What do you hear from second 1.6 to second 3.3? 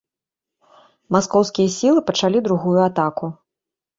сілы пачалі другую атаку.